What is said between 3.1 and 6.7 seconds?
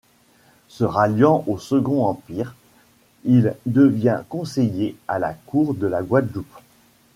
il devient conseiller à la cour de la Guadeloupe.